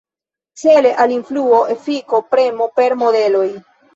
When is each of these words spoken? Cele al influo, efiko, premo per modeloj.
Cele 0.61 0.93
al 1.03 1.11
influo, 1.17 1.59
efiko, 1.75 2.23
premo 2.33 2.69
per 2.81 2.99
modeloj. 3.05 3.47